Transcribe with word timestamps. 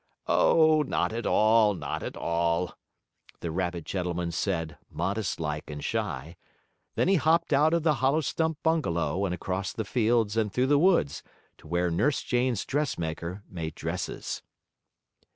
"Oh, 0.25 0.81
not 0.81 1.13
at 1.13 1.27
all! 1.27 1.75
Not 1.75 2.01
at 2.01 2.17
all!" 2.17 2.73
the 3.41 3.51
rabbit 3.51 3.83
gentleman 3.85 4.31
said, 4.31 4.79
modest 4.89 5.39
like 5.39 5.69
and 5.69 5.83
shy. 5.83 6.37
Then 6.95 7.07
he 7.07 7.17
hopped 7.17 7.53
out 7.53 7.71
of 7.75 7.83
the 7.83 7.93
hollow 8.01 8.21
stump 8.21 8.57
bungalow 8.63 9.25
and 9.25 9.35
across 9.35 9.73
the 9.73 9.85
fields 9.85 10.35
and 10.35 10.51
through 10.51 10.65
the 10.65 10.79
woods 10.79 11.21
to 11.59 11.67
where 11.67 11.91
Nurse 11.91 12.23
Jane's 12.23 12.65
dressmaker 12.65 13.43
made 13.47 13.75
dresses. 13.75 14.41